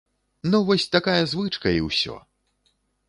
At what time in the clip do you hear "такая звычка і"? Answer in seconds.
0.95-1.85